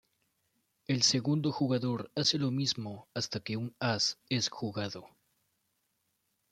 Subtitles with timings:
[0.87, 5.07] El segundo jugador hace lo mismo hasta que un as es jugado.